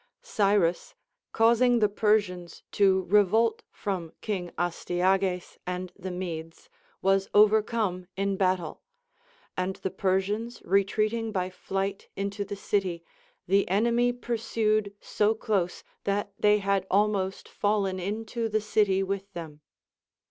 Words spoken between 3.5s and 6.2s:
from King Asty ages and the